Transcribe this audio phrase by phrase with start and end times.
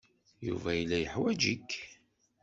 [0.47, 1.69] Yuba yella yeḥwaj-ik.